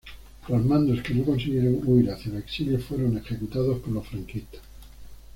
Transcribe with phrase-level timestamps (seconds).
[0.47, 4.61] Los mandos que no consiguieron huir hacia el exilio fueron ejecutados por los franquistas.